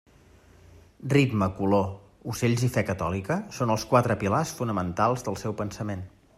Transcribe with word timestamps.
Ritme, 1.13 1.49
color, 1.59 1.85
ocells 2.33 2.65
i 2.69 2.71
fe 2.77 2.85
catòlica 2.89 3.39
són 3.59 3.75
els 3.77 3.87
quatre 3.93 4.19
pilars 4.25 4.55
fonamentals 4.63 5.29
del 5.29 5.41
seu 5.47 5.59
pensament. 5.65 6.07